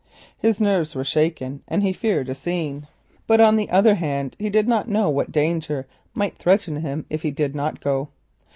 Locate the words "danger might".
5.31-6.39